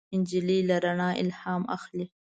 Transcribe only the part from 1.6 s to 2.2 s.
اخلي.